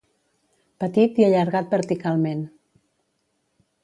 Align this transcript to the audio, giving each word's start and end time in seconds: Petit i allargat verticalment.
Petit 0.83 1.19
i 1.21 1.25
allargat 1.27 1.69
verticalment. 1.75 2.41